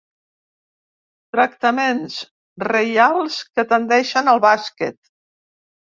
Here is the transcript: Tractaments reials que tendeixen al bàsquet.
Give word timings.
Tractaments 1.35 2.17
reials 2.69 3.37
que 3.59 3.67
tendeixen 3.75 4.33
al 4.33 4.45
bàsquet. 4.51 4.99